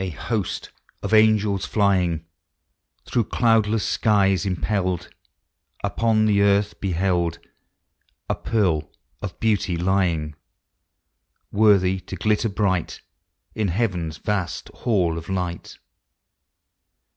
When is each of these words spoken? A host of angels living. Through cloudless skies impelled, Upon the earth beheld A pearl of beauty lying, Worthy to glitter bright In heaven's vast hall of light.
A 0.00 0.08
host 0.10 0.70
of 1.00 1.14
angels 1.14 1.76
living. 1.76 2.24
Through 3.06 3.22
cloudless 3.26 3.84
skies 3.86 4.44
impelled, 4.44 5.10
Upon 5.84 6.24
the 6.26 6.42
earth 6.42 6.80
beheld 6.80 7.38
A 8.28 8.34
pearl 8.34 8.90
of 9.22 9.38
beauty 9.38 9.76
lying, 9.76 10.34
Worthy 11.52 12.00
to 12.00 12.16
glitter 12.16 12.48
bright 12.48 13.00
In 13.54 13.68
heaven's 13.68 14.16
vast 14.16 14.70
hall 14.70 15.16
of 15.16 15.28
light. 15.28 15.78